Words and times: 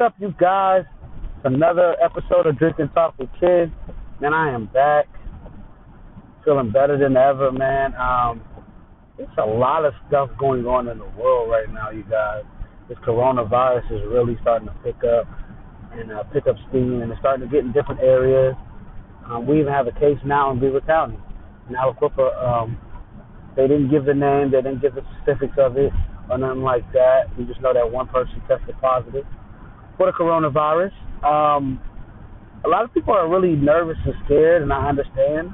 up, 0.00 0.14
you 0.18 0.34
guys? 0.40 0.84
Another 1.44 1.94
episode 2.02 2.46
of 2.46 2.58
Drink 2.58 2.76
and 2.78 2.92
Talk 2.94 3.18
with 3.18 3.28
Kids. 3.38 3.70
Man, 4.20 4.32
I 4.32 4.50
am 4.50 4.66
back. 4.66 5.06
Feeling 6.42 6.70
better 6.70 6.96
than 6.96 7.16
ever, 7.16 7.52
man. 7.52 7.94
Um, 7.96 8.40
there's 9.18 9.28
a 9.36 9.44
lot 9.44 9.84
of 9.84 9.92
stuff 10.08 10.30
going 10.38 10.64
on 10.64 10.88
in 10.88 10.98
the 10.98 11.08
world 11.20 11.50
right 11.50 11.70
now, 11.70 11.90
you 11.90 12.04
guys. 12.04 12.44
This 12.88 12.96
coronavirus 13.06 13.84
is 13.92 14.00
really 14.08 14.38
starting 14.40 14.68
to 14.68 14.74
pick 14.82 14.96
up 15.04 15.28
and 15.92 16.12
uh, 16.12 16.22
pick 16.32 16.46
up 16.46 16.56
steam, 16.70 17.02
and 17.02 17.10
it's 17.12 17.20
starting 17.20 17.46
to 17.46 17.52
get 17.52 17.64
in 17.64 17.72
different 17.72 18.00
areas. 18.00 18.54
Um, 19.26 19.46
we 19.46 19.60
even 19.60 19.72
have 19.72 19.86
a 19.86 19.92
case 19.92 20.18
now 20.24 20.50
in 20.50 20.60
Beaver 20.60 20.80
County. 20.80 21.18
In 21.68 21.74
Aliquippa, 21.74 22.42
um, 22.42 22.78
they 23.54 23.68
didn't 23.68 23.90
give 23.90 24.06
the 24.06 24.14
name, 24.14 24.50
they 24.50 24.62
didn't 24.62 24.80
give 24.80 24.94
the 24.94 25.04
specifics 25.20 25.58
of 25.58 25.76
it 25.76 25.92
or 26.30 26.38
nothing 26.38 26.62
like 26.62 26.90
that. 26.92 27.24
We 27.36 27.44
just 27.44 27.60
know 27.60 27.74
that 27.74 27.90
one 27.90 28.08
person 28.08 28.40
tested 28.48 28.76
positive 28.80 29.26
for 30.00 30.06
the 30.06 30.16
coronavirus. 30.16 30.96
Um, 31.20 31.78
a 32.64 32.68
lot 32.68 32.84
of 32.84 32.94
people 32.94 33.12
are 33.12 33.28
really 33.28 33.52
nervous 33.52 33.98
and 34.06 34.14
scared, 34.24 34.62
and 34.62 34.72
I 34.72 34.88
understand. 34.88 35.52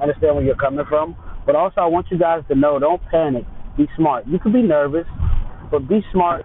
I 0.00 0.02
understand 0.02 0.34
where 0.34 0.44
you're 0.44 0.56
coming 0.58 0.84
from. 0.88 1.14
But 1.46 1.54
also, 1.54 1.80
I 1.80 1.86
want 1.86 2.08
you 2.10 2.18
guys 2.18 2.42
to 2.48 2.56
know 2.56 2.80
don't 2.80 3.00
panic. 3.12 3.44
Be 3.78 3.86
smart. 3.96 4.26
You 4.26 4.40
can 4.40 4.50
be 4.52 4.62
nervous, 4.62 5.06
but 5.70 5.86
be 5.88 6.00
smart. 6.12 6.44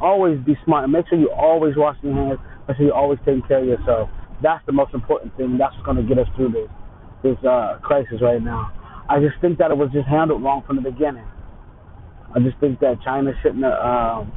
Always 0.00 0.38
be 0.46 0.54
smart. 0.64 0.84
And 0.84 0.92
make 0.92 1.08
sure 1.08 1.18
you 1.18 1.32
always 1.32 1.74
wash 1.76 1.96
your 2.02 2.14
hands. 2.14 2.38
Make 2.68 2.76
sure 2.76 2.86
you're 2.86 2.94
always 2.94 3.18
taking 3.26 3.42
care 3.48 3.58
of 3.58 3.66
yourself. 3.66 4.08
That's 4.40 4.64
the 4.66 4.72
most 4.72 4.94
important 4.94 5.36
thing. 5.36 5.58
That's 5.58 5.74
what's 5.74 5.84
going 5.84 5.98
to 5.98 6.06
get 6.06 6.22
us 6.22 6.30
through 6.36 6.52
this 6.52 6.70
this 7.24 7.38
uh, 7.42 7.78
crisis 7.82 8.22
right 8.22 8.40
now. 8.40 8.70
I 9.10 9.18
just 9.18 9.34
think 9.40 9.58
that 9.58 9.72
it 9.72 9.76
was 9.76 9.90
just 9.90 10.06
handled 10.06 10.44
wrong 10.44 10.62
from 10.64 10.76
the 10.76 10.82
beginning. 10.82 11.26
I 12.30 12.38
just 12.38 12.60
think 12.60 12.78
that 12.80 13.02
China 13.02 13.32
shouldn't 13.42 13.64
have 13.64 13.82
um, 13.82 14.32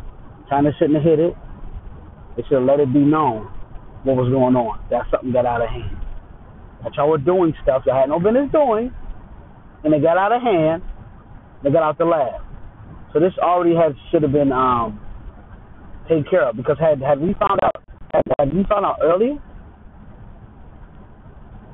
China 0.49 0.71
shouldn't 0.80 0.98
have 0.98 1.05
hit 1.05 1.20
it. 1.20 1.35
They 2.39 2.45
should 2.48 2.63
let 2.63 2.79
it 2.79 2.93
be 2.93 3.03
known 3.03 3.52
what 4.07 4.15
was 4.15 4.32
going 4.32 4.55
on. 4.55 4.79
That 4.95 5.04
something 5.12 5.35
got 5.35 5.43
out 5.43 5.59
of 5.59 5.68
hand. 5.68 5.91
That 6.87 6.95
y'all 6.95 7.12
were 7.12 7.20
doing 7.20 7.51
stuff 7.63 7.84
y'all 7.84 7.99
had 7.99 8.07
no 8.07 8.15
business 8.15 8.48
doing, 8.55 8.95
and 9.84 9.91
it 9.91 9.99
got 9.99 10.15
out 10.15 10.32
of 10.32 10.40
hand. 10.40 10.79
They 11.67 11.70
got 11.70 11.84
out 11.84 11.98
the 11.99 12.07
lab. 12.07 12.40
So 13.12 13.20
this 13.20 13.35
already 13.43 13.76
had 13.76 13.91
should 14.07 14.23
have 14.23 14.32
been 14.32 14.55
um, 14.55 15.04
taken 16.07 16.23
care 16.32 16.48
of 16.48 16.55
because 16.55 16.79
had 16.79 17.04
had 17.04 17.20
we 17.20 17.35
found 17.35 17.60
out 17.60 17.76
had, 18.15 18.23
had 18.40 18.55
we 18.55 18.63
found 18.71 18.87
out 18.87 19.04
earlier, 19.04 19.35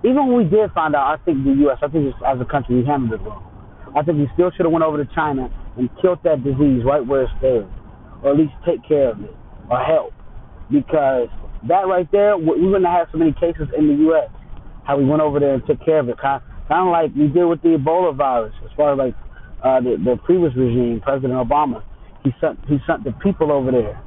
even 0.02 0.26
when 0.26 0.42
we 0.42 0.50
did 0.50 0.74
find 0.74 0.98
out, 0.98 1.14
I 1.14 1.22
think 1.30 1.46
the 1.46 1.54
U.S. 1.70 1.78
I 1.86 1.94
think 1.94 2.10
as 2.26 2.42
a 2.42 2.50
country 2.50 2.82
we 2.82 2.86
handled 2.90 3.14
it 3.14 3.22
wrong. 3.22 3.46
I 3.94 4.02
think 4.02 4.18
we 4.18 4.26
still 4.34 4.50
should 4.50 4.66
have 4.66 4.74
went 4.74 4.82
over 4.82 4.98
to 4.98 5.06
China 5.14 5.46
and 5.78 5.94
killed 6.02 6.26
that 6.26 6.42
disease 6.42 6.82
right 6.82 7.06
where 7.06 7.30
it's 7.30 7.38
there, 7.38 7.70
or 8.26 8.34
at 8.34 8.38
least 8.42 8.58
take 8.66 8.82
care 8.82 9.14
of 9.14 9.22
it 9.22 9.38
or 9.70 9.78
help 9.78 10.15
because 10.72 11.28
that 11.68 11.88
right 11.88 12.10
there, 12.12 12.38
we 12.38 12.68
wouldn't 12.68 12.86
have 12.86 13.08
so 13.12 13.18
many 13.18 13.34
cases 13.34 13.68
in 13.78 13.88
the 13.88 13.96
U.S. 14.10 14.30
How 14.86 14.98
we 14.98 15.06
went 15.06 15.22
over 15.22 15.40
there 15.40 15.56
and 15.56 15.66
took 15.66 15.84
care 15.84 16.00
of 16.00 16.10
it, 16.10 16.18
kind 16.22 16.42
of, 16.70 16.88
like 16.92 17.14
we 17.16 17.28
did 17.28 17.46
with 17.46 17.62
the 17.62 17.78
Ebola 17.78 18.16
virus, 18.16 18.54
as 18.64 18.72
far 18.78 18.94
as 18.94 18.98
like 18.98 19.16
uh, 19.64 19.82
the, 19.82 19.98
the 19.98 20.18
previous 20.26 20.56
regime, 20.56 21.02
President 21.02 21.34
Obama. 21.34 21.84
He 22.24 22.32
sent 22.42 22.60
he 22.68 22.78
sent 22.88 23.04
the 23.04 23.12
people 23.24 23.52
over 23.52 23.72
there 23.72 24.02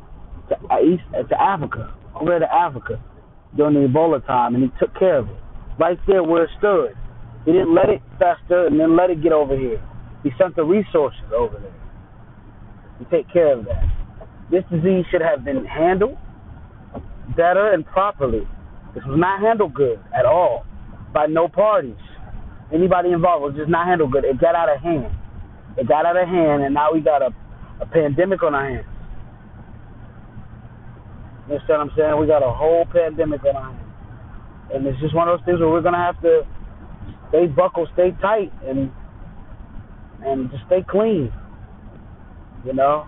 to 0.51 0.56
uh, 0.70 0.81
east 0.81 1.03
uh, 1.14 1.23
to 1.23 1.41
Africa, 1.41 1.95
over 2.14 2.31
there 2.31 2.41
to 2.41 2.53
Africa 2.53 3.03
during 3.56 3.75
the 3.75 3.89
Ebola 3.89 4.25
time, 4.27 4.55
and 4.55 4.64
he 4.64 4.70
took 4.79 4.92
care 4.98 5.19
of 5.19 5.29
it 5.29 5.36
right 5.79 5.98
there 6.06 6.23
where 6.23 6.45
it 6.45 6.51
stood. 6.59 6.95
He 7.45 7.53
didn't 7.53 7.75
let 7.75 7.89
it 7.89 8.03
fester 8.19 8.67
and 8.67 8.79
then 8.79 8.97
let 8.97 9.11
it 9.11 9.23
get 9.23 9.33
over 9.33 9.56
here. 9.56 9.81
He 10.23 10.31
sent 10.36 10.56
the 10.56 10.64
resources 10.64 11.23
over 11.34 11.59
there 11.59 11.75
to 12.98 13.05
take 13.11 13.33
care 13.33 13.56
of 13.56 13.64
that. 13.67 13.84
This 14.51 14.64
disease 14.70 15.05
should 15.11 15.23
have 15.23 15.45
been 15.45 15.64
handled 15.64 16.19
better 17.37 17.73
and 17.73 17.84
properly. 17.87 18.47
This 18.95 19.05
was 19.05 19.19
not 19.19 19.41
handled 19.41 19.75
good 19.75 20.01
at 20.17 20.25
all 20.25 20.65
by 21.12 21.27
no 21.27 21.48
parties. 21.48 21.97
Anybody 22.73 23.13
involved 23.13 23.42
was 23.42 23.55
just 23.57 23.70
not 23.70 23.86
handled 23.86 24.13
good. 24.13 24.25
It 24.25 24.41
got 24.41 24.55
out 24.55 24.69
of 24.69 24.80
hand. 24.83 25.13
It 25.77 25.89
got 25.89 26.07
out 26.07 26.17
of 26.17 26.29
hand, 26.29 26.63
and 26.63 26.75
now 26.75 26.92
we 26.92 27.01
got 27.01 27.23
a, 27.23 27.30
a 27.80 27.86
pandemic 27.86 28.42
on 28.42 28.55
our 28.55 28.69
hands. 28.69 28.86
You 31.48 31.55
understand 31.55 31.79
what 31.79 31.91
I'm 31.91 31.92
saying? 31.97 32.20
We 32.20 32.27
got 32.27 32.42
a 32.42 32.52
whole 32.52 32.85
pandemic 32.92 33.45
on 33.45 33.57
our 33.57 33.73
hands. 33.73 33.85
And 34.75 34.86
it's 34.86 35.01
just 35.01 35.14
one 35.14 35.29
of 35.29 35.39
those 35.39 35.47
things 35.47 35.61
where 35.61 35.70
we're 35.70 35.81
going 35.81 35.95
to 35.95 36.01
have 36.01 36.20
to 36.20 36.42
stay 37.31 37.47
buckled, 37.47 37.89
stay 37.95 38.11
tight, 38.20 38.52
and 38.67 38.91
and 40.25 40.51
just 40.51 40.64
stay 40.67 40.85
clean. 40.86 41.33
You 42.67 42.75
know? 42.75 43.07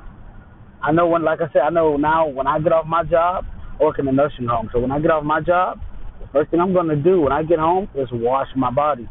I 0.82 0.92
know 0.92 1.08
when, 1.08 1.22
like 1.22 1.40
I 1.40 1.52
said, 1.52 1.62
I 1.62 1.70
know 1.70 1.96
now 1.96 2.28
when 2.28 2.46
I 2.46 2.58
get 2.60 2.72
off 2.72 2.86
my 2.86 3.04
job, 3.04 3.44
work 3.80 3.98
in 3.98 4.06
a 4.08 4.12
nursing 4.12 4.46
home. 4.46 4.68
So 4.72 4.80
when 4.80 4.92
I 4.92 5.00
get 5.00 5.10
off 5.10 5.24
my 5.24 5.40
job, 5.40 5.80
the 6.20 6.26
first 6.32 6.50
thing 6.50 6.60
I'm 6.60 6.74
to 6.74 6.96
do 6.96 7.20
when 7.20 7.32
I 7.32 7.42
get 7.42 7.58
home 7.58 7.88
is 7.94 8.08
wash 8.12 8.48
my 8.56 8.70
body. 8.70 9.08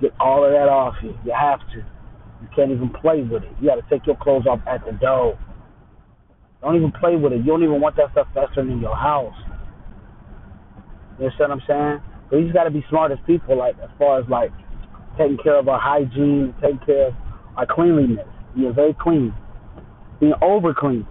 Get 0.00 0.12
all 0.20 0.44
of 0.44 0.52
that 0.52 0.68
off 0.68 0.94
you. 1.02 1.14
You 1.24 1.32
have 1.32 1.60
to. 1.72 1.78
You 1.78 2.48
can't 2.54 2.70
even 2.70 2.90
play 2.90 3.22
with 3.22 3.42
it. 3.42 3.52
You 3.60 3.68
got 3.68 3.76
to 3.76 3.86
take 3.90 4.06
your 4.06 4.16
clothes 4.16 4.46
off 4.46 4.60
at 4.66 4.84
the 4.84 4.92
door. 4.92 5.38
Don't 6.62 6.76
even 6.76 6.92
play 6.92 7.16
with 7.16 7.32
it. 7.32 7.38
You 7.38 7.46
don't 7.46 7.62
even 7.62 7.80
want 7.80 7.96
that 7.96 8.12
stuff 8.12 8.28
festering 8.34 8.70
in 8.70 8.80
your 8.80 8.96
house. 8.96 9.34
You 11.18 11.26
understand 11.26 11.50
what 11.50 11.62
I'm 11.62 11.66
saying? 11.66 12.02
But 12.30 12.36
you 12.36 12.42
just 12.44 12.54
got 12.54 12.64
to 12.64 12.70
be 12.70 12.84
smart 12.88 13.12
as 13.12 13.18
people, 13.26 13.56
like 13.56 13.76
as 13.82 13.90
far 13.98 14.20
as 14.20 14.28
like 14.28 14.50
taking 15.18 15.38
care 15.42 15.58
of 15.58 15.68
our 15.68 15.80
hygiene, 15.80 16.54
taking 16.60 16.80
care 16.84 17.08
of 17.08 17.14
our 17.56 17.66
cleanliness. 17.66 18.26
Being 18.54 18.74
very 18.74 18.96
clean, 18.98 19.34
being 20.18 20.34
over 20.40 20.72
clean. 20.72 21.06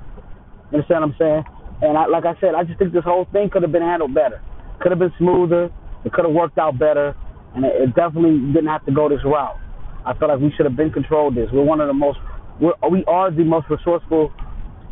You 0.72 0.78
understand 0.78 1.02
what 1.02 1.10
I'm 1.10 1.16
saying? 1.20 1.55
And 1.82 1.98
I, 1.98 2.08
like 2.08 2.26
I 2.26 2.40
said, 2.40 2.56
I 2.56 2.64
just 2.64 2.80
think 2.80 2.94
this 2.94 3.04
whole 3.04 3.28
thing 3.32 3.50
could 3.52 3.62
have 3.62 3.72
been 3.72 3.82
handled 3.82 4.14
better. 4.14 4.42
Could 4.80 4.92
have 4.92 5.00
been 5.00 5.14
smoother. 5.18 5.70
It 6.06 6.14
could 6.14 6.26
have 6.26 6.34
worked 6.34 6.58
out 6.58 6.78
better, 6.78 7.16
and 7.56 7.66
it, 7.66 7.74
it 7.82 7.96
definitely 7.96 8.38
didn't 8.54 8.70
have 8.70 8.86
to 8.86 8.94
go 8.94 9.10
this 9.10 9.24
route. 9.26 9.58
I 10.06 10.14
feel 10.18 10.30
like 10.30 10.40
we 10.40 10.54
should 10.56 10.66
have 10.66 10.78
been 10.78 10.92
controlled 10.92 11.36
this. 11.36 11.50
We're 11.52 11.64
one 11.64 11.82
of 11.82 11.88
the 11.88 11.94
most, 11.94 12.20
we're, 12.62 12.78
we 12.90 13.04
are 13.06 13.32
the 13.32 13.44
most 13.44 13.66
resourceful 13.70 14.32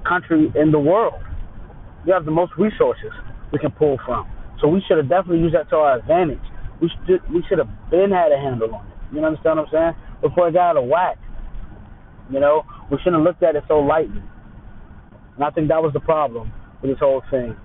country 0.07 0.51
in 0.55 0.71
the 0.71 0.79
world. 0.79 1.21
We 2.05 2.11
have 2.11 2.25
the 2.25 2.31
most 2.31 2.53
resources 2.57 3.11
we 3.51 3.59
can 3.59 3.71
pull 3.71 3.99
from. 4.05 4.27
So 4.59 4.67
we 4.67 4.83
should 4.87 4.97
have 4.97 5.07
definitely 5.07 5.39
used 5.39 5.55
that 5.55 5.69
to 5.69 5.75
our 5.77 5.99
advantage. 5.99 6.41
We 6.81 6.89
should 7.05 7.21
we 7.31 7.43
should 7.47 7.59
have 7.59 7.69
been 7.91 8.11
had 8.11 8.31
a 8.31 8.37
handle 8.37 8.73
on 8.73 8.85
it. 8.87 9.15
You 9.15 9.23
understand 9.23 9.59
what 9.59 9.67
I'm 9.67 9.93
saying? 9.95 9.95
Before 10.21 10.49
it 10.49 10.53
got 10.53 10.71
out 10.71 10.77
of 10.77 10.85
whack. 10.85 11.17
You 12.31 12.39
know, 12.39 12.63
we 12.89 12.97
shouldn't 12.97 13.17
have 13.17 13.23
looked 13.23 13.43
at 13.43 13.55
it 13.55 13.63
so 13.67 13.79
lightly. 13.79 14.23
And 15.35 15.43
I 15.43 15.51
think 15.51 15.67
that 15.67 15.81
was 15.81 15.93
the 15.93 15.99
problem 15.99 16.51
this 16.89 16.99
whole 16.99 17.21
thing. 17.31 17.55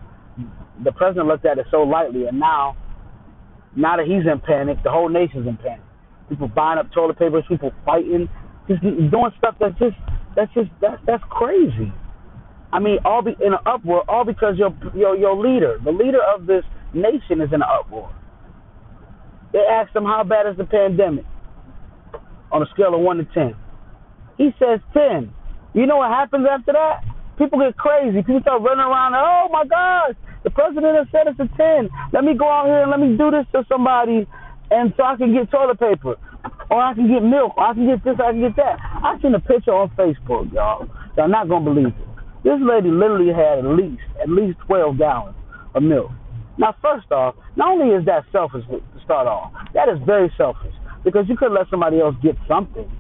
The 0.85 0.93
president 0.93 1.27
looked 1.27 1.45
at 1.45 1.59
it 1.59 1.67
so 1.71 1.83
lightly, 1.83 2.27
and 2.27 2.39
now, 2.39 2.77
now 3.75 3.97
that 3.97 4.07
he's 4.07 4.31
in 4.31 4.41
panic, 4.41 4.79
the 4.85 4.91
whole 4.91 5.09
nation's 5.09 5.47
in 5.47 5.57
panic. 5.57 5.83
People 6.29 6.49
buying 6.49 6.79
up 6.79 6.93
toilet 6.93 7.19
paper, 7.19 7.43
people 7.49 7.73
fighting, 7.85 8.29
just 8.69 8.83
doing 8.83 9.33
stuff 9.39 9.57
that's 9.59 9.79
just 9.79 9.97
that's 10.37 10.53
just 10.55 10.71
that's 10.81 11.01
that's 11.07 11.23
crazy. 11.31 11.93
I 12.73 12.79
mean, 12.79 12.99
all 13.05 13.23
be 13.23 13.35
in 13.45 13.55
an 13.55 13.59
uproar, 13.67 14.05
all 14.09 14.25
because 14.25 14.57
your 14.57 14.77
your 14.95 15.17
your 15.17 15.37
leader, 15.37 15.79
the 15.83 15.91
leader 15.91 16.21
of 16.23 16.47
this 16.47 16.65
nation, 16.93 17.41
is 17.41 17.49
in 17.49 17.63
an 17.63 17.69
uproar. 17.69 18.15
They 19.53 19.61
asked 19.61 19.97
him 19.97 20.05
how 20.05 20.23
bad 20.25 20.47
is 20.47 20.57
the 20.59 20.65
pandemic 20.65 21.25
on 22.53 22.63
a 22.63 22.67
scale 22.75 22.95
of 22.95 23.01
one 23.01 23.17
to 23.17 23.25
ten. 23.33 23.57
He 24.37 24.51
says 24.59 24.81
ten. 24.93 25.33
You 25.75 25.87
know 25.87 25.97
what 25.97 26.11
happens 26.11 26.47
after 26.51 26.73
that? 26.73 27.05
People 27.39 27.59
get 27.59 27.77
crazy. 27.79 28.19
People 28.19 28.43
start 28.43 28.61
running 28.63 28.85
around. 28.85 29.15
Oh 29.15 29.49
my 29.51 29.65
gosh, 29.65 30.19
the 30.43 30.51
president 30.51 30.99
has 30.99 31.07
said 31.11 31.31
it's 31.31 31.41
a 31.41 31.49
ten. 31.57 31.89
Let 32.13 32.25
me 32.25 32.35
go 32.35 32.51
out 32.51 32.67
here 32.67 32.83
and 32.83 32.91
let 32.91 33.01
me 33.01 33.17
do 33.17 33.31
this 33.31 33.47
to 33.55 33.65
somebody, 33.71 34.27
and 34.71 34.93
so 34.97 35.05
I 35.05 35.17
can 35.17 35.33
get 35.33 35.51
toilet 35.51 35.79
paper, 35.79 36.19
or 36.71 36.83
I 36.83 36.93
can 36.95 37.09
get 37.09 37.23
milk, 37.23 37.57
or 37.57 37.65
I 37.65 37.75
can 37.75 37.87
get 37.87 38.05
this, 38.05 38.19
or 38.19 38.27
I 38.27 38.33
can 38.33 38.43
get 38.43 38.57
that. 38.57 38.77
I 38.83 39.17
seen 39.23 39.35
a 39.35 39.41
picture 39.41 39.73
on 39.73 39.89
Facebook, 39.97 40.53
y'all. 40.53 40.91
Y'all 41.17 41.29
not 41.29 41.49
gonna 41.49 41.65
believe 41.65 41.95
it. 41.95 42.09
This 42.45 42.59
lady 42.61 42.91
literally 42.91 43.33
had 43.33 43.65
at 43.65 43.71
least 43.73 44.03
at 44.21 44.29
least 44.29 44.59
twelve 44.67 44.99
gallons 44.99 45.39
of 45.75 45.83
milk. 45.83 46.11
Now, 46.59 46.75
first 46.83 47.11
off, 47.13 47.37
not 47.55 47.79
only 47.79 47.95
is 47.95 48.05
that 48.07 48.25
selfish 48.33 48.67
to 48.67 48.83
start 49.05 49.29
off, 49.29 49.53
that 49.75 49.89
is 49.89 49.99
very 50.05 50.33
selfish 50.37 50.75
because 51.05 51.29
you 51.29 51.37
could 51.37 51.53
let 51.53 51.71
somebody 51.71 52.01
else 52.01 52.17
get 52.23 52.37
something. 52.49 52.91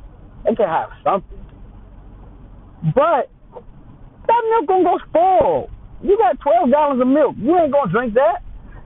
They 0.45 0.55
can 0.55 0.69
have 0.69 0.91
something. 1.03 1.39
But 2.95 3.31
that 4.29 4.43
milk 4.51 4.67
gonna 4.69 4.85
go 4.85 4.99
spoil. 5.09 5.71
You 6.03 6.17
got 6.17 6.39
12 6.41 6.71
gallons 6.71 7.01
of 7.01 7.09
milk. 7.09 7.35
You 7.39 7.59
ain't 7.59 7.73
gonna 7.73 7.91
drink 7.91 8.15
that. 8.15 8.45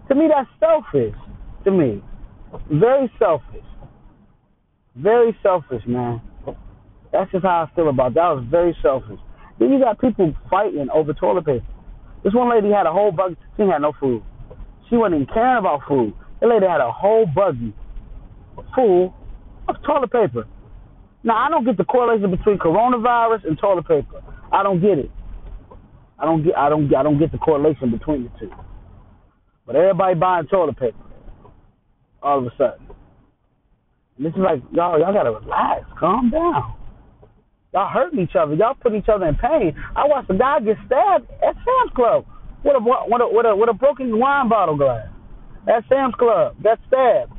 To 0.08 0.14
me, 0.14 0.28
that's 0.32 0.48
selfish. 0.58 1.14
To 1.64 1.70
me, 1.70 2.02
very 2.70 3.12
selfish. 3.18 3.66
Very 4.96 5.36
selfish, 5.42 5.82
man. 5.86 6.20
That's 7.12 7.30
just 7.30 7.44
how 7.44 7.68
I 7.68 7.74
feel 7.74 7.88
about 7.88 8.14
that. 8.14 8.20
That 8.20 8.36
was 8.36 8.44
very 8.50 8.76
selfish. 8.82 9.20
Then 9.58 9.72
you 9.72 9.78
got 9.78 10.00
people 10.00 10.34
fighting 10.50 10.88
over 10.92 11.12
toilet 11.12 11.44
paper. 11.44 11.66
This 12.24 12.34
one 12.34 12.50
lady 12.50 12.70
had 12.70 12.86
a 12.86 12.92
whole 12.92 13.12
buggy. 13.12 13.36
She 13.56 13.62
had 13.62 13.82
no 13.82 13.92
food. 13.98 14.22
She 14.88 14.96
wasn't 14.96 15.22
even 15.22 15.34
caring 15.34 15.58
about 15.58 15.80
food. 15.88 16.14
The 16.40 16.46
lady 16.46 16.66
had 16.66 16.80
a 16.80 16.90
whole 16.90 17.26
buggy 17.26 17.74
full 18.74 19.14
of 19.68 19.76
toilet 19.84 20.10
paper. 20.10 20.46
Now 21.24 21.36
I 21.36 21.50
don't 21.50 21.64
get 21.64 21.76
the 21.76 21.84
correlation 21.84 22.30
between 22.30 22.58
coronavirus 22.58 23.46
and 23.46 23.58
toilet 23.58 23.86
paper. 23.86 24.22
I 24.50 24.62
don't 24.62 24.80
get 24.80 24.98
it. 24.98 25.10
I 26.18 26.24
don't 26.24 26.44
get 26.44 26.56
I 26.56 26.68
don't 26.68 26.94
I 26.94 27.02
don't 27.02 27.18
get 27.18 27.32
the 27.32 27.38
correlation 27.38 27.90
between 27.90 28.24
the 28.24 28.30
two. 28.38 28.50
But 29.66 29.76
everybody 29.76 30.14
buying 30.14 30.46
toilet 30.46 30.78
paper 30.78 30.98
all 32.22 32.38
of 32.38 32.46
a 32.46 32.50
sudden. 32.56 32.86
And 34.16 34.26
this 34.26 34.32
is 34.32 34.40
like 34.40 34.62
y'all 34.72 34.98
y'all 34.98 35.12
gotta 35.12 35.32
relax, 35.32 35.84
calm 35.98 36.30
down. 36.30 36.74
Y'all 37.72 37.88
hurting 37.88 38.20
each 38.20 38.36
other. 38.38 38.54
Y'all 38.54 38.74
putting 38.74 38.98
each 38.98 39.08
other 39.08 39.26
in 39.26 39.34
pain. 39.36 39.74
I 39.96 40.06
watched 40.06 40.30
a 40.30 40.36
guy 40.36 40.60
get 40.60 40.76
stabbed 40.86 41.30
at 41.42 41.54
Sam's 41.54 41.92
Club 41.96 42.26
with 42.64 42.76
a 42.76 42.80
with 42.80 43.20
a 43.20 43.28
with 43.28 43.46
a, 43.46 43.56
with 43.56 43.68
a 43.70 43.72
broken 43.72 44.18
wine 44.18 44.48
bottle 44.48 44.76
glass 44.76 45.08
at 45.66 45.84
Sam's 45.88 46.14
Club. 46.16 46.56
Got 46.62 46.78
stabbed. 46.86 47.32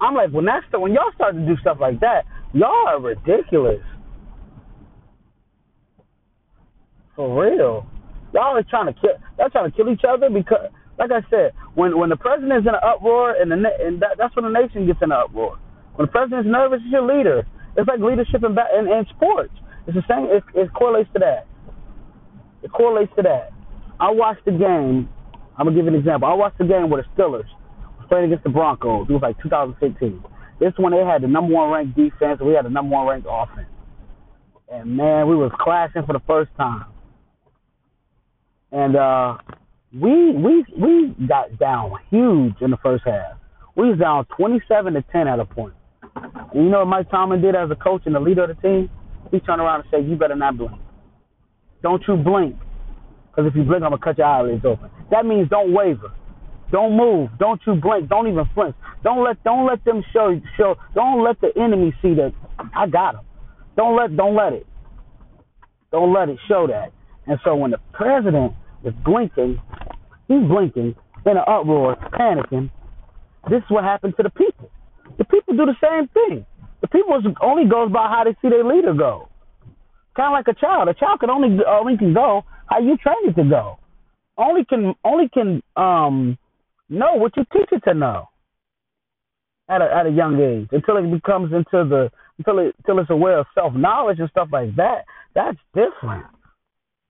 I'm 0.00 0.14
like, 0.14 0.30
when 0.30 0.44
that's 0.44 0.64
the, 0.72 0.80
when 0.80 0.92
y'all 0.92 1.12
start 1.14 1.34
to 1.34 1.46
do 1.46 1.56
stuff 1.60 1.78
like 1.80 2.00
that, 2.00 2.24
y'all 2.52 2.88
are 2.88 3.00
ridiculous. 3.00 3.80
For 7.16 7.32
real. 7.32 7.88
Y'all 8.34 8.56
are 8.56 8.62
trying 8.68 8.92
to 8.92 9.00
kill. 9.00 9.16
Y'all 9.38 9.48
trying 9.48 9.70
to 9.70 9.76
kill 9.76 9.88
each 9.88 10.04
other 10.06 10.28
because, 10.28 10.68
like 10.98 11.10
I 11.10 11.24
said, 11.30 11.56
when 11.74 11.98
when 11.98 12.10
the 12.10 12.16
president's 12.16 12.68
in 12.68 12.74
an 12.76 12.84
uproar 12.84 13.32
and 13.32 13.50
the 13.50 13.56
and 13.56 14.00
that, 14.02 14.20
that's 14.20 14.36
when 14.36 14.44
the 14.44 14.52
nation 14.52 14.86
gets 14.86 15.00
in 15.00 15.10
an 15.10 15.18
uproar. 15.24 15.58
When 15.96 16.06
the 16.06 16.12
president's 16.12 16.48
nervous, 16.48 16.80
it's 16.84 16.92
your 16.92 17.08
leader. 17.08 17.48
It's 17.76 17.88
like 17.88 18.00
leadership 18.00 18.44
in 18.44 18.52
in, 18.52 18.84
in 18.92 19.06
sports. 19.16 19.56
It's 19.88 19.96
the 19.96 20.04
same. 20.04 20.28
It, 20.28 20.44
it 20.52 20.68
correlates 20.74 21.08
to 21.14 21.20
that. 21.20 21.48
It 22.62 22.70
correlates 22.72 23.12
to 23.16 23.22
that. 23.22 23.56
I 23.98 24.10
watched 24.10 24.44
the 24.44 24.52
game. 24.52 25.08
I'm 25.56 25.64
gonna 25.64 25.76
give 25.76 25.88
you 25.88 25.96
an 25.96 25.98
example. 25.98 26.28
I 26.28 26.34
watched 26.34 26.58
the 26.58 26.68
game 26.68 26.90
where 26.90 27.00
the 27.00 27.08
Steelers 27.16 27.48
was 27.96 28.06
playing 28.08 28.26
against 28.26 28.44
the 28.44 28.52
Broncos. 28.52 29.08
It 29.08 29.12
was 29.12 29.22
like 29.22 29.40
2015. 29.40 30.20
This 30.60 30.72
one 30.76 30.92
they 30.92 31.00
had 31.00 31.22
the 31.22 31.28
number 31.28 31.54
one 31.54 31.70
ranked 31.70 31.96
defense, 31.96 32.40
we 32.44 32.52
had 32.52 32.64
the 32.64 32.70
number 32.70 32.92
one 32.96 33.06
ranked 33.06 33.28
offense. 33.30 33.68
And 34.68 34.96
man, 34.96 35.28
we 35.28 35.36
was 35.36 35.52
clashing 35.60 36.04
for 36.04 36.12
the 36.12 36.24
first 36.26 36.50
time 36.58 36.84
and 38.72 38.96
uh, 38.96 39.38
we 39.92 40.32
we 40.32 40.64
we 40.78 41.26
got 41.26 41.58
down 41.58 41.92
huge 42.10 42.54
in 42.60 42.70
the 42.70 42.76
first 42.82 43.04
half. 43.04 43.38
We 43.76 43.90
was 43.90 43.98
down 43.98 44.26
27 44.36 44.94
to 44.94 45.02
10 45.02 45.28
at 45.28 45.38
a 45.38 45.44
point. 45.44 45.74
And 46.14 46.64
you 46.64 46.70
know 46.70 46.78
what 46.78 46.88
Mike 46.88 47.10
Tomlin 47.10 47.42
did 47.42 47.54
as 47.54 47.70
a 47.70 47.76
coach 47.76 48.02
and 48.06 48.14
the 48.14 48.20
leader 48.20 48.44
of 48.44 48.56
the 48.56 48.62
team? 48.62 48.90
He 49.30 49.40
turned 49.40 49.60
around 49.60 49.80
and 49.80 49.90
said, 49.90 50.08
"You 50.08 50.16
better 50.16 50.36
not 50.36 50.56
blink. 50.56 50.80
Don't 51.82 52.02
you 52.08 52.16
blink, 52.16 52.56
because 53.30 53.48
if 53.48 53.54
you 53.56 53.64
blink, 53.64 53.82
I'm 53.82 53.90
gonna 53.90 53.98
cut 53.98 54.18
your 54.18 54.26
eyelids 54.26 54.64
open. 54.64 54.90
That 55.10 55.26
means 55.26 55.48
don't 55.48 55.72
waver." 55.72 56.12
Don't 56.72 56.96
move. 56.96 57.30
Don't 57.38 57.60
you 57.66 57.74
blink. 57.76 58.08
Don't 58.08 58.26
even 58.26 58.44
flinch. 58.54 58.74
Don't 59.04 59.22
let 59.22 59.42
don't 59.44 59.66
let 59.66 59.84
them 59.84 60.02
show 60.12 60.40
show. 60.56 60.74
Don't 60.94 61.22
let 61.22 61.40
the 61.40 61.52
enemy 61.56 61.94
see 62.02 62.14
that 62.14 62.32
I 62.74 62.86
got 62.88 63.14
them. 63.14 63.24
Don't 63.76 63.96
let 63.96 64.16
don't 64.16 64.34
let 64.34 64.52
it. 64.52 64.66
Don't 65.92 66.12
let 66.12 66.28
it 66.28 66.38
show 66.48 66.66
that. 66.66 66.92
And 67.26 67.38
so 67.44 67.56
when 67.56 67.72
the 67.72 67.78
president 67.92 68.52
is 68.84 68.94
blinking, 69.04 69.60
he's 70.28 70.42
blinking 70.48 70.94
in 71.26 71.36
an 71.36 71.44
uproar, 71.46 71.96
panicking. 72.12 72.70
This 73.50 73.58
is 73.58 73.70
what 73.70 73.84
happened 73.84 74.14
to 74.16 74.22
the 74.22 74.30
people. 74.30 74.70
The 75.18 75.24
people 75.24 75.56
do 75.56 75.66
the 75.66 75.76
same 75.82 76.08
thing. 76.08 76.46
The 76.80 76.88
people 76.88 77.20
only 77.40 77.68
goes 77.68 77.90
by 77.90 78.08
how 78.08 78.24
they 78.24 78.36
see 78.42 78.48
their 78.48 78.64
leader 78.64 78.94
go. 78.94 79.28
Kind 80.16 80.28
of 80.28 80.32
like 80.32 80.48
a 80.48 80.58
child. 80.58 80.88
A 80.88 80.94
child 80.94 81.20
can 81.20 81.30
only 81.30 81.58
only 81.66 81.96
can 81.96 82.14
go 82.14 82.44
how 82.66 82.80
you 82.80 82.96
train 82.96 83.16
it 83.24 83.36
to 83.36 83.44
go. 83.44 83.78
Only 84.38 84.64
can 84.64 84.94
only 85.04 85.28
can 85.28 85.62
um 85.76 86.38
know 86.88 87.14
what 87.14 87.36
you 87.36 87.44
teach 87.52 87.68
it 87.72 87.82
to 87.88 87.94
know 87.94 88.28
at 89.68 89.82
a 89.82 89.84
at 89.92 90.06
a 90.06 90.10
young 90.10 90.40
age 90.40 90.68
until 90.72 90.96
it 90.96 91.10
becomes 91.10 91.52
into 91.52 91.88
the 91.88 92.10
until 92.38 92.58
it 92.58 92.74
until 92.78 92.98
it's 93.00 93.10
aware 93.10 93.38
of 93.38 93.46
self 93.54 93.74
knowledge 93.74 94.18
and 94.20 94.30
stuff 94.30 94.48
like 94.52 94.74
that. 94.76 95.04
That's 95.34 95.58
different. 95.74 96.26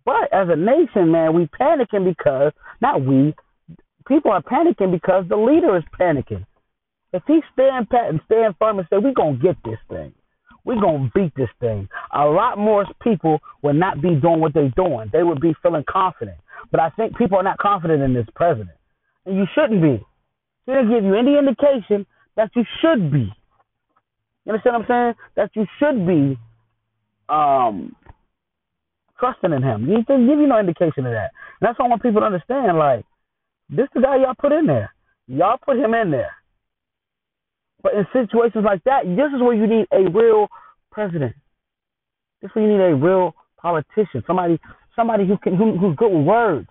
But 0.07 0.33
as 0.33 0.49
a 0.49 0.57
nation, 0.57 1.11
man, 1.11 1.35
we 1.35 1.51
panicking 1.61 2.05
because 2.05 2.53
not 2.81 3.05
we, 3.05 3.35
people 4.07 4.31
are 4.31 4.41
panicking 4.41 4.93
because 4.93 5.25
the 5.29 5.37
leader 5.37 5.77
is 5.77 5.83
panicking. 6.01 6.47
If 7.13 7.25
he 7.27 7.41
stand 7.53 7.91
pat 7.91 8.09
and 8.09 8.21
stand 8.27 8.55
firm 8.59 8.79
and 8.79 8.87
say, 8.89 8.99
"We're 8.99 9.13
gonna 9.13 9.37
get 9.37 9.57
this 9.65 9.81
thing, 9.89 10.15
we're 10.65 10.81
gonna 10.81 11.11
beat 11.13 11.35
this 11.35 11.51
thing," 11.59 11.89
a 12.13 12.25
lot 12.25 12.57
more 12.57 12.87
people 13.03 13.41
would 13.63 13.75
not 13.75 14.01
be 14.01 14.15
doing 14.15 14.41
what 14.41 14.55
they're 14.55 14.73
doing. 14.77 15.11
They 15.13 15.25
would 15.25 15.41
be 15.41 15.55
feeling 15.61 15.85
confident. 15.89 16.39
But 16.71 16.81
I 16.81 16.91
think 16.91 17.17
people 17.17 17.39
are 17.39 17.43
not 17.43 17.59
confident 17.59 18.01
in 18.03 18.15
this 18.15 18.29
president, 18.37 18.77
and 19.25 19.37
you 19.37 19.47
shouldn't 19.55 19.83
be. 19.83 20.05
He 20.67 20.73
didn't 20.73 20.91
give 20.91 21.05
you 21.05 21.15
any 21.17 21.37
indication 21.37 22.07
that 22.37 22.51
you 22.55 22.65
should 22.81 23.11
be. 23.11 23.33
You 24.45 24.53
understand 24.53 24.77
what 24.77 24.83
I'm 24.83 24.89
saying? 24.89 25.15
That 25.35 25.51
you 25.57 25.67
should 25.79 26.07
be 26.07 26.39
um, 27.29 27.97
trusting 29.19 29.53
in 29.53 29.63
him. 29.63 29.87
He 29.87 29.97
didn't 30.03 30.27
give 30.27 30.39
you 30.39 30.47
no 30.47 30.59
indication 30.59 31.07
of 31.07 31.13
that. 31.13 31.31
And 31.61 31.69
that's 31.69 31.79
what 31.79 31.87
I 31.87 31.89
want 31.89 32.03
people 32.03 32.21
to 32.21 32.27
understand. 32.27 32.77
Like, 32.79 33.05
this 33.69 33.85
is 33.85 33.91
the 33.95 34.01
guy 34.03 34.17
y'all 34.17 34.35
put 34.39 34.53
in 34.53 34.67
there. 34.67 34.93
Y'all 35.27 35.59
put 35.63 35.77
him 35.77 35.95
in 35.95 36.11
there. 36.11 36.33
But 37.83 37.95
in 37.95 38.07
situations 38.13 38.65
like 38.65 38.83
that, 38.85 39.05
this 39.05 39.33
is 39.35 39.43
where 39.43 39.55
you 39.55 39.67
need 39.67 39.87
a 39.93 40.11
real 40.11 40.49
president. 40.91 41.35
This 42.43 42.51
is 42.51 42.57
where 42.57 42.65
you 42.65 42.77
need 42.77 42.83
a 42.83 42.95
real 42.95 43.35
politician. 43.61 44.23
Somebody 44.27 44.59
somebody 44.95 45.27
who 45.27 45.37
can 45.39 45.57
who, 45.57 45.77
who's 45.79 45.97
good 45.97 46.11
with 46.11 46.27
words 46.27 46.69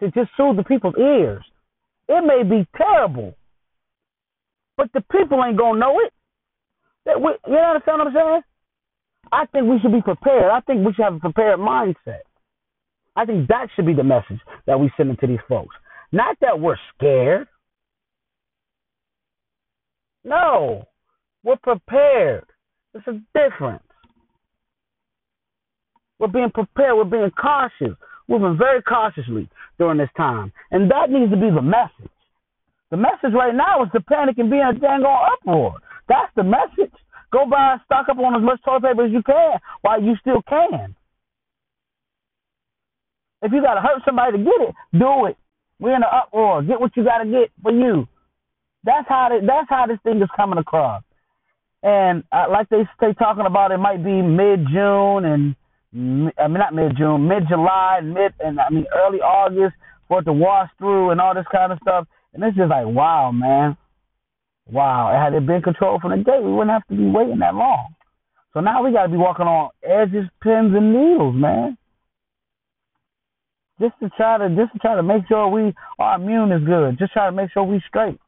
to 0.00 0.10
just 0.10 0.30
soothe 0.36 0.56
the 0.56 0.64
people's 0.64 0.96
ears. 0.98 1.44
It 2.08 2.22
may 2.26 2.42
be 2.42 2.66
terrible, 2.76 3.34
but 4.76 4.92
the 4.92 5.02
people 5.12 5.42
ain't 5.44 5.56
gonna 5.56 5.78
know 5.78 6.00
it. 6.00 6.12
That 7.06 7.20
we, 7.20 7.32
you 7.46 7.58
understand 7.58 7.98
what 7.98 8.08
I'm 8.08 8.14
saying? 8.14 8.42
I 9.32 9.46
think 9.46 9.66
we 9.68 9.78
should 9.80 9.92
be 9.92 10.02
prepared. 10.02 10.50
I 10.50 10.60
think 10.60 10.86
we 10.86 10.92
should 10.92 11.04
have 11.04 11.14
a 11.14 11.20
prepared 11.20 11.58
mindset. 11.58 12.22
I 13.16 13.24
think 13.24 13.48
that 13.48 13.68
should 13.74 13.86
be 13.86 13.94
the 13.94 14.04
message 14.04 14.40
that 14.66 14.78
we 14.78 14.90
send 14.96 15.16
to 15.18 15.26
these 15.26 15.38
folks. 15.48 15.74
Not 16.12 16.36
that 16.40 16.60
we're 16.60 16.76
scared. 16.96 17.48
No, 20.24 20.84
we're 21.42 21.56
prepared. 21.56 22.44
It's 22.94 23.06
a 23.06 23.20
difference. 23.34 23.82
We're 26.18 26.28
being 26.28 26.50
prepared. 26.50 26.96
We're 26.96 27.04
being 27.04 27.30
cautious. 27.30 27.96
We're 28.28 28.38
moving 28.38 28.58
very 28.58 28.82
cautiously 28.82 29.48
during 29.78 29.98
this 29.98 30.08
time. 30.16 30.52
And 30.70 30.90
that 30.90 31.10
needs 31.10 31.30
to 31.30 31.36
be 31.36 31.50
the 31.54 31.62
message. 31.62 32.10
The 32.90 32.96
message 32.96 33.34
right 33.34 33.54
now 33.54 33.82
is 33.82 33.90
to 33.92 34.00
panic 34.00 34.38
and 34.38 34.50
be 34.50 34.58
in 34.58 34.66
a 34.66 34.72
dang 34.72 35.04
uproar. 35.04 35.74
That's 36.08 36.32
the 36.36 36.44
message. 36.44 36.92
Go 37.34 37.46
buy 37.50 37.78
stock 37.84 38.06
up 38.08 38.18
on 38.18 38.36
as 38.36 38.46
much 38.46 38.62
toilet 38.62 38.82
paper 38.82 39.06
as 39.06 39.10
you 39.10 39.20
can 39.24 39.58
while 39.82 40.00
you 40.00 40.14
still 40.20 40.40
can. 40.48 40.94
If 43.42 43.50
you 43.50 43.60
gotta 43.60 43.80
hurt 43.80 44.02
somebody 44.04 44.38
to 44.38 44.44
get 44.44 44.68
it, 44.68 44.74
do 44.96 45.26
it. 45.26 45.36
We're 45.80 45.96
in 45.96 46.04
an 46.04 46.08
uproar. 46.12 46.62
Get 46.62 46.80
what 46.80 46.96
you 46.96 47.02
gotta 47.02 47.26
get 47.26 47.50
for 47.60 47.72
you. 47.72 48.06
That's 48.84 49.08
how 49.08 49.30
the, 49.30 49.44
that's 49.44 49.68
how 49.68 49.86
this 49.88 49.98
thing 50.04 50.22
is 50.22 50.28
coming 50.36 50.58
across. 50.58 51.02
And 51.82 52.22
uh, 52.30 52.46
like 52.52 52.68
they 52.68 52.86
stay 52.96 53.12
talking 53.18 53.46
about, 53.46 53.72
it 53.72 53.78
might 53.78 54.04
be 54.04 54.22
mid 54.22 54.68
June 54.72 55.24
and 55.24 55.56
I 56.38 56.46
mean 56.46 56.60
not 56.60 56.72
mid 56.72 56.96
June, 56.96 57.26
mid 57.26 57.48
July, 57.48 57.98
mid 58.00 58.32
and 58.38 58.60
I 58.60 58.70
mean 58.70 58.86
early 58.94 59.18
August 59.18 59.74
for 60.06 60.20
it 60.20 60.24
to 60.24 60.32
wash 60.32 60.70
through 60.78 61.10
and 61.10 61.20
all 61.20 61.34
this 61.34 61.46
kind 61.50 61.72
of 61.72 61.80
stuff. 61.82 62.06
And 62.32 62.44
it's 62.44 62.56
just 62.56 62.70
like 62.70 62.86
wow, 62.86 63.32
man. 63.32 63.76
Wow, 64.70 65.12
had 65.12 65.34
it 65.34 65.46
been 65.46 65.62
controlled 65.62 66.00
from 66.00 66.12
the 66.12 66.24
gate, 66.24 66.42
we 66.42 66.52
wouldn't 66.52 66.70
have 66.70 66.86
to 66.88 66.96
be 66.96 67.04
waiting 67.04 67.38
that 67.40 67.54
long. 67.54 67.94
So 68.54 68.60
now 68.60 68.82
we 68.84 68.92
got 68.92 69.04
to 69.04 69.08
be 69.08 69.16
walking 69.16 69.46
on 69.46 69.70
edges, 69.82 70.30
pins, 70.42 70.72
and 70.74 70.92
needles, 70.92 71.34
man. 71.34 71.76
Just 73.80 73.94
to 74.00 74.08
try 74.16 74.38
to 74.38 74.48
just 74.54 74.72
to 74.72 74.78
try 74.78 74.94
to 74.94 75.02
make 75.02 75.26
sure 75.26 75.48
we 75.48 75.74
our 75.98 76.14
immune 76.16 76.52
is 76.52 76.64
good. 76.64 76.96
Just 76.98 77.12
try 77.12 77.26
to 77.26 77.32
make 77.32 77.50
sure 77.52 77.64
we 77.64 77.82
straight. 77.88 78.20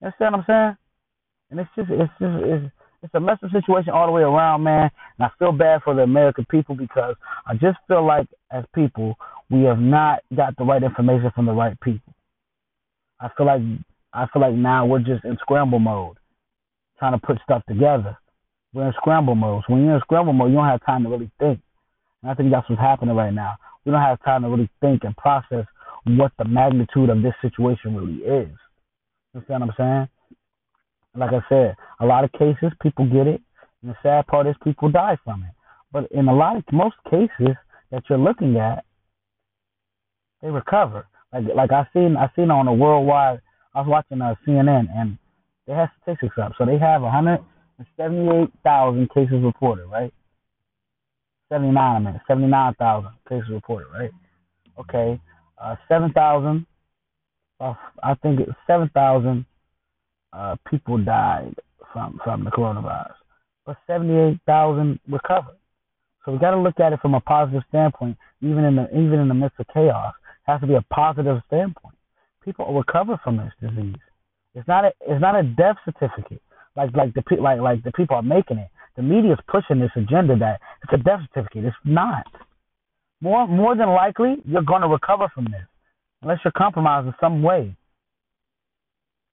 You 0.00 0.06
understand 0.06 0.32
what 0.32 0.38
I'm 0.40 0.44
saying? 0.46 0.76
And 1.50 1.60
it's 1.60 1.70
just 1.74 1.90
it's 1.90 2.12
just 2.20 2.44
it's 2.44 2.72
it's 3.02 3.14
a 3.14 3.20
messy 3.20 3.48
situation 3.50 3.94
all 3.94 4.06
the 4.06 4.12
way 4.12 4.22
around, 4.22 4.62
man. 4.62 4.90
And 5.18 5.26
I 5.26 5.30
feel 5.38 5.52
bad 5.52 5.80
for 5.82 5.94
the 5.94 6.02
American 6.02 6.44
people 6.50 6.76
because 6.76 7.16
I 7.46 7.54
just 7.54 7.78
feel 7.88 8.06
like 8.06 8.26
as 8.50 8.64
people 8.74 9.16
we 9.50 9.62
have 9.62 9.78
not 9.78 10.20
got 10.36 10.54
the 10.56 10.64
right 10.64 10.82
information 10.82 11.30
from 11.34 11.46
the 11.46 11.52
right 11.52 11.78
people. 11.80 12.12
I 13.20 13.28
feel 13.36 13.46
like 13.46 13.62
I 14.12 14.26
feel 14.32 14.42
like 14.42 14.54
now 14.54 14.86
we're 14.86 14.98
just 14.98 15.24
in 15.24 15.36
scramble 15.40 15.78
mode, 15.78 16.16
trying 16.98 17.18
to 17.18 17.26
put 17.26 17.38
stuff 17.42 17.62
together. 17.68 18.16
We're 18.72 18.86
in 18.86 18.94
scramble 19.00 19.34
mode. 19.34 19.62
So 19.66 19.74
when 19.74 19.84
you're 19.84 19.96
in 19.96 20.00
scramble 20.02 20.32
mode, 20.32 20.50
you 20.50 20.56
don't 20.56 20.66
have 20.68 20.84
time 20.84 21.04
to 21.04 21.08
really 21.08 21.30
think. 21.38 21.60
And 22.22 22.30
I 22.30 22.34
think 22.34 22.50
that's 22.50 22.68
what's 22.68 22.80
happening 22.80 23.16
right 23.16 23.32
now. 23.32 23.56
We 23.84 23.92
don't 23.92 24.00
have 24.00 24.22
time 24.24 24.42
to 24.42 24.48
really 24.48 24.70
think 24.80 25.04
and 25.04 25.16
process 25.16 25.66
what 26.04 26.32
the 26.38 26.44
magnitude 26.44 27.10
of 27.10 27.22
this 27.22 27.34
situation 27.42 27.96
really 27.96 28.18
is. 28.18 28.50
You 29.32 29.40
understand 29.40 29.60
what 29.60 29.70
I'm 29.70 29.74
saying? 29.78 30.08
Like 31.14 31.30
I 31.32 31.48
said, 31.48 31.76
a 32.00 32.06
lot 32.06 32.24
of 32.24 32.32
cases 32.32 32.72
people 32.80 33.06
get 33.06 33.26
it, 33.26 33.40
and 33.82 33.90
the 33.90 33.96
sad 34.02 34.26
part 34.26 34.46
is 34.46 34.54
people 34.64 34.90
die 34.90 35.18
from 35.24 35.42
it. 35.42 35.54
But 35.92 36.10
in 36.10 36.28
a 36.28 36.34
lot 36.34 36.56
of 36.56 36.64
most 36.72 36.96
cases 37.10 37.54
that 37.90 38.04
you're 38.08 38.18
looking 38.18 38.56
at, 38.56 38.84
they 40.40 40.48
recover. 40.48 41.06
Like 41.32 41.44
like 41.54 41.72
I 41.72 41.86
seen 41.92 42.16
I 42.16 42.30
seen 42.34 42.50
on 42.50 42.66
a 42.66 42.72
worldwide 42.72 43.40
I 43.74 43.80
was 43.80 43.88
watching 43.88 44.20
uh, 44.20 44.34
CNN 44.46 44.88
and 44.94 45.16
they 45.66 45.72
have 45.72 45.88
statistics 46.02 46.36
up. 46.42 46.52
So 46.58 46.66
they 46.66 46.76
have 46.78 47.00
178,000 47.02 49.10
cases 49.10 49.42
reported, 49.42 49.86
right? 49.86 50.12
79 51.50 51.96
a 51.96 52.00
minute, 52.00 52.20
79,000 52.26 53.10
cases 53.28 53.50
reported, 53.50 53.88
right? 53.92 54.10
Okay, 54.78 55.20
uh, 55.62 55.76
7,000, 55.88 56.66
uh, 57.60 57.74
I 58.02 58.14
think 58.14 58.40
it's 58.40 58.50
7,000 58.66 59.44
uh, 60.32 60.56
people 60.68 60.98
died 60.98 61.54
from, 61.92 62.18
from 62.24 62.44
the 62.44 62.50
coronavirus, 62.50 63.14
but 63.66 63.76
78,000 63.86 64.98
recovered. 65.08 65.56
So 66.24 66.32
we 66.32 66.38
got 66.38 66.52
to 66.52 66.60
look 66.60 66.80
at 66.80 66.92
it 66.92 67.00
from 67.00 67.14
a 67.14 67.20
positive 67.20 67.62
standpoint, 67.68 68.16
even 68.40 68.64
in 68.64 68.76
the 68.76 68.88
even 68.90 69.18
in 69.18 69.28
the 69.28 69.34
midst 69.34 69.58
of 69.58 69.66
chaos. 69.74 70.14
It 70.46 70.52
has 70.52 70.60
to 70.60 70.66
be 70.66 70.74
a 70.74 70.82
positive 70.82 71.42
standpoint. 71.48 71.96
People 72.44 72.74
recover 72.74 73.20
from 73.22 73.36
this 73.36 73.52
disease. 73.60 73.96
It's 74.54 74.68
not 74.68 74.84
a 74.84 74.92
it's 75.00 75.20
not 75.20 75.38
a 75.38 75.42
death 75.42 75.76
certificate 75.84 76.42
like 76.76 76.94
like 76.94 77.14
the 77.14 77.22
like 77.40 77.60
like 77.60 77.82
the 77.84 77.92
people 77.92 78.16
are 78.16 78.22
making 78.22 78.58
it. 78.58 78.68
The 78.96 79.02
media 79.02 79.32
is 79.32 79.38
pushing 79.48 79.80
this 79.80 79.90
agenda 79.96 80.36
that 80.36 80.60
it's 80.82 80.92
a 80.92 81.02
death 81.02 81.20
certificate. 81.32 81.64
It's 81.64 81.76
not. 81.84 82.26
More 83.20 83.46
more 83.46 83.76
than 83.76 83.88
likely, 83.88 84.36
you're 84.46 84.62
going 84.62 84.82
to 84.82 84.88
recover 84.88 85.28
from 85.34 85.44
this, 85.44 85.66
unless 86.22 86.38
you're 86.44 86.52
compromised 86.56 87.06
in 87.06 87.14
some 87.20 87.42
way. 87.42 87.74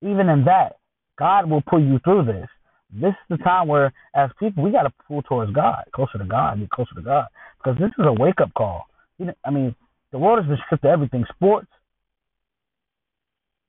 Even 0.01 0.29
in 0.29 0.45
that, 0.45 0.77
God 1.17 1.49
will 1.49 1.61
pull 1.61 1.81
you 1.81 1.99
through 2.03 2.25
this. 2.25 2.47
This 2.91 3.09
is 3.09 3.37
the 3.37 3.43
time 3.43 3.67
where, 3.67 3.93
as 4.15 4.29
people, 4.39 4.63
we 4.63 4.71
got 4.71 4.83
to 4.83 4.93
pull 5.07 5.21
towards 5.21 5.51
God, 5.51 5.83
closer 5.93 6.17
to 6.17 6.25
God, 6.25 6.59
be 6.59 6.67
closer 6.73 6.95
to 6.95 7.01
God, 7.01 7.25
because 7.57 7.77
this 7.79 7.91
is 7.99 8.05
a 8.05 8.13
wake 8.13 8.41
up 8.41 8.53
call. 8.55 8.85
You 9.17 9.25
know, 9.27 9.33
I 9.45 9.51
mean, 9.51 9.75
the 10.11 10.17
world 10.17 10.39
has 10.39 10.47
been 10.47 10.57
stripped 10.65 10.85
of 10.85 10.91
everything: 10.91 11.25
sports, 11.35 11.67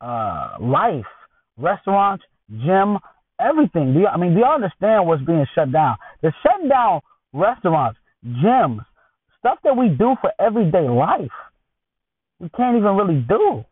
uh, 0.00 0.56
life, 0.60 1.04
restaurants, 1.56 2.24
gym, 2.50 2.98
everything. 3.40 3.94
Do 3.94 4.00
you, 4.00 4.06
I 4.06 4.16
mean, 4.16 4.34
do 4.34 4.40
you 4.40 4.46
understand 4.46 5.06
what's 5.06 5.22
being 5.24 5.46
shut 5.54 5.72
down? 5.72 5.96
They're 6.22 6.34
shutting 6.42 6.68
down 6.68 7.00
restaurants, 7.32 7.98
gyms, 8.24 8.80
stuff 9.38 9.58
that 9.64 9.76
we 9.76 9.88
do 9.88 10.14
for 10.20 10.32
everyday 10.38 10.88
life. 10.88 11.30
We 12.38 12.48
can't 12.50 12.76
even 12.76 12.96
really 12.96 13.20
do. 13.28 13.64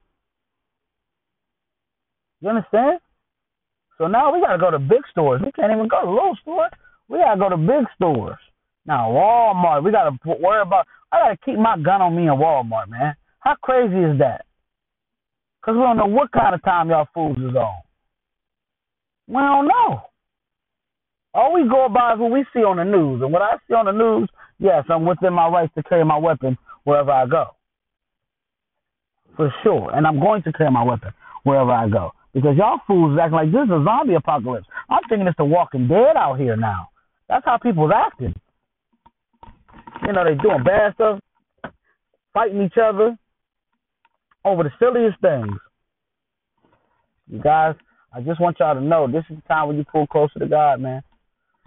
You 2.41 2.49
understand? 2.51 3.01
So 3.97 4.07
now 4.07 4.33
we 4.33 4.41
gotta 4.41 4.59
go 4.59 4.71
to 4.71 4.79
big 4.79 5.03
stores. 5.11 5.43
We 5.45 5.51
can't 5.53 5.73
even 5.73 5.89
go 5.89 6.03
to 6.03 6.11
little 6.11 6.37
stores. 6.41 6.71
We 7.09 7.19
gotta 7.19 7.39
go 7.39 7.49
to 7.49 7.57
big 7.57 7.87
stores. 7.97 8.39
Now 8.87 9.11
Walmart, 9.11 9.83
we 9.83 9.91
gotta 9.91 10.17
worry 10.25 10.63
about. 10.63 10.87
I 11.11 11.19
gotta 11.19 11.39
keep 11.45 11.59
my 11.59 11.77
gun 11.79 12.01
on 12.01 12.15
me 12.15 12.29
in 12.29 12.35
Walmart, 12.35 12.89
man. 12.89 13.17
How 13.41 13.57
crazy 13.63 13.97
is 13.97 14.19
that? 14.19 14.45
Cause 15.69 15.77
we 15.77 15.83
don't 15.83 15.99
know 15.99 16.07
what 16.07 16.33
kind 16.33 16.55
of 16.55 16.65
time 16.65 16.89
y'all 16.89 17.09
fools 17.13 17.37
is 17.37 17.55
on. 17.55 17.83
We 19.27 19.35
don't 19.35 19.69
know. 19.69 20.01
All 21.35 21.53
we 21.53 21.69
go 21.69 21.91
by 21.95 22.15
is 22.15 22.19
what 22.19 22.31
we 22.31 22.47
see 22.55 22.61
on 22.61 22.79
the 22.79 22.85
news. 22.85 23.21
And 23.21 23.31
what 23.31 23.43
I 23.43 23.57
see 23.69 23.75
on 23.75 23.85
the 23.85 23.93
news, 23.93 24.31
yes, 24.59 24.85
I'm 24.89 25.05
within 25.05 25.35
my 25.35 25.47
rights 25.47 25.75
to 25.77 25.83
carry 25.83 26.07
my 26.07 26.17
weapon 26.17 26.57
wherever 26.85 27.11
I 27.11 27.27
go. 27.27 27.49
For 29.37 29.53
sure. 29.63 29.95
And 29.95 30.07
I'm 30.07 30.19
going 30.19 30.43
to 30.45 30.53
carry 30.55 30.71
my 30.71 30.83
weapon 30.83 31.13
wherever 31.43 31.71
I 31.71 31.87
go. 31.87 32.13
Because 32.33 32.57
y'all 32.57 32.81
fools 32.87 33.13
is 33.13 33.19
acting 33.21 33.37
like 33.37 33.53
this 33.53 33.65
is 33.65 33.71
a 33.71 33.85
zombie 33.85 34.15
apocalypse. 34.15 34.67
I'm 34.89 35.03
thinking 35.11 35.27
it's 35.27 35.37
the 35.37 35.45
walking 35.45 35.87
dead 35.87 36.17
out 36.17 36.41
here 36.41 36.57
now. 36.57 36.89
That's 37.29 37.45
how 37.45 37.59
people's 37.59 37.93
acting. 37.95 38.35
You 40.07 40.15
know, 40.15 40.25
they 40.25 40.35
doing 40.43 40.65
bad 40.65 40.95
stuff, 40.95 41.21
fighting 42.33 42.63
each 42.63 42.79
other 42.83 43.19
over 44.49 44.63
the 44.63 44.73
silliest 44.79 45.21
things. 45.21 45.57
You 47.29 47.41
guys, 47.41 47.75
I 48.13 48.21
just 48.21 48.41
want 48.41 48.57
y'all 48.59 48.75
to 48.75 48.81
know 48.81 49.07
this 49.07 49.25
is 49.31 49.37
the 49.37 49.43
time 49.43 49.69
when 49.69 49.77
you 49.77 49.85
pull 49.85 50.07
closer 50.07 50.39
to 50.39 50.47
God, 50.47 50.81
man. 50.81 51.03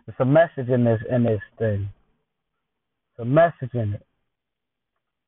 It's 0.07 0.19
a 0.19 0.25
message 0.25 0.69
in 0.69 0.83
this 0.83 0.99
in 1.09 1.23
this 1.23 1.41
thing. 1.59 1.89
It's 3.11 3.19
a 3.19 3.25
message 3.25 3.73
in 3.73 3.93
it. 3.93 4.05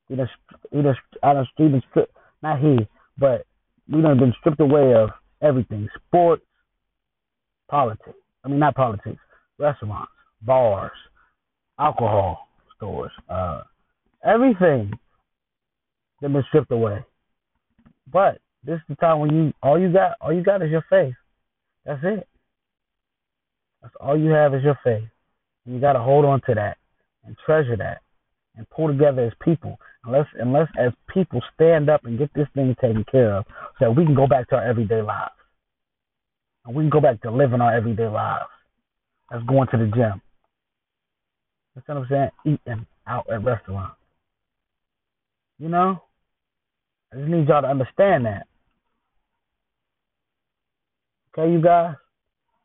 He 0.10 0.16
just 0.16 0.32
he 0.72 0.82
just 0.82 1.00
I 1.22 1.34
don't 1.34 1.48
he 1.56 1.68
been 1.68 1.84
stripped 1.92 2.18
not 2.42 2.60
he, 2.60 2.78
but 3.18 3.46
we 3.88 4.02
done 4.02 4.20
been 4.20 4.34
stripped 4.40 4.60
away 4.60 4.94
of 4.96 5.12
everything. 5.42 5.88
Sports, 6.08 6.44
politics. 7.70 8.18
I 8.44 8.48
mean 8.48 8.60
not 8.60 8.76
politics. 8.76 9.22
Restaurants, 9.60 10.12
bars, 10.42 10.92
alcohol 11.80 12.48
stores, 12.76 13.12
uh 13.30 13.62
everything 14.26 14.92
that 16.22 16.34
been 16.34 16.44
stripped 16.50 16.72
away. 16.72 17.06
But 18.12 18.40
this 18.64 18.76
is 18.76 18.82
the 18.90 18.96
time 18.96 19.20
when 19.20 19.36
you 19.36 19.54
all 19.62 19.80
you 19.80 19.92
got 19.92 20.14
all 20.22 20.34
you 20.34 20.44
got 20.44 20.62
is 20.62 20.72
your 20.72 20.86
faith. 20.90 21.16
That's 21.86 22.02
it. 22.04 22.28
That's 23.82 23.94
all 24.00 24.18
you 24.18 24.30
have 24.32 24.54
is 24.54 24.64
your 24.64 24.80
faith. 24.84 25.08
And 25.66 25.76
you 25.76 25.82
gotta 25.82 26.00
hold 26.00 26.26
on 26.26 26.42
to 26.48 26.56
that 26.56 26.78
and 27.26 27.36
treasure 27.46 27.78
that 27.78 28.00
and 28.56 28.70
pull 28.70 28.88
together 28.88 29.24
as 29.26 29.34
people. 29.44 29.78
Unless 30.06 30.28
unless 30.40 30.68
as 30.78 30.92
people 31.14 31.42
stand 31.54 31.90
up 31.90 32.06
and 32.06 32.18
get 32.18 32.34
this 32.34 32.48
thing 32.54 32.76
taken 32.82 33.06
care 33.12 33.38
of 33.38 33.46
so 33.80 33.92
we 33.92 34.06
can 34.06 34.16
go 34.16 34.28
back 34.28 34.50
to 34.50 34.56
our 34.56 34.64
everyday 34.64 35.02
lives. 35.02 35.32
And 36.66 36.76
we 36.76 36.84
can 36.84 36.90
go 36.90 37.02
back 37.02 37.22
to 37.22 37.32
living 37.32 37.62
our 37.62 37.76
everyday 37.76 38.08
lives. 38.08 38.46
That's 39.30 39.44
going 39.46 39.68
to 39.72 39.78
the 39.78 39.86
gym. 39.86 40.22
That's 41.76 41.88
what 41.88 41.98
I'm 41.98 42.08
saying? 42.10 42.30
Eating 42.46 42.86
out 43.08 43.26
at 43.32 43.44
restaurants. 43.44 43.96
You 45.60 45.70
know? 45.70 46.02
I 47.14 47.18
just 47.18 47.30
need 47.30 47.48
y'all 47.48 47.62
to 47.62 47.68
understand 47.68 48.26
that. 48.26 48.48
Okay, 51.38 51.52
you 51.52 51.62
guys? 51.62 51.96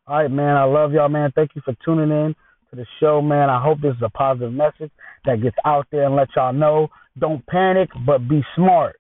All 0.07 0.17
right, 0.19 0.31
man. 0.31 0.57
I 0.57 0.65
love 0.65 0.93
y'all, 0.93 1.09
man. 1.09 1.33
Thank 1.35 1.51
you 1.55 1.63
for 1.65 1.75
tuning 1.85 2.11
in 2.11 2.35
to 2.71 2.77
the 2.77 2.87
show, 2.99 3.21
man. 3.21 3.51
I 3.51 3.63
hope 3.63 3.81
this 3.81 3.95
is 3.95 4.03
a 4.03 4.09
positive 4.09 4.53
message 4.53 4.91
that 5.27 5.43
gets 5.43 5.57
out 5.67 5.87
there 5.91 6.05
and 6.07 6.17
let 6.17 6.29
y'all 6.35 6.53
know. 6.53 6.89
Don't 7.19 7.45
panic, 7.47 7.91
but 8.07 8.27
be 8.29 8.43
smart. 8.57 8.97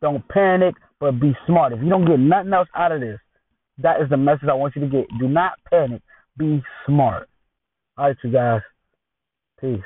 Don't 0.00 0.26
panic, 0.28 0.74
but 1.00 1.20
be 1.20 1.36
smart. 1.46 1.72
If 1.72 1.82
you 1.82 1.88
don't 1.90 2.06
get 2.06 2.18
nothing 2.18 2.52
else 2.52 2.68
out 2.74 2.92
of 2.92 3.00
this, 3.00 3.18
that 3.82 4.00
is 4.00 4.08
the 4.08 4.16
message 4.16 4.48
I 4.48 4.54
want 4.54 4.74
you 4.74 4.82
to 4.82 4.88
get. 4.88 5.06
Do 5.18 5.28
not 5.28 5.52
panic. 5.70 6.00
Be 6.38 6.62
smart. 6.86 7.28
All 7.96 8.06
right, 8.06 8.16
you 8.22 8.32
guys. 8.32 8.60
Peace. 9.60 9.80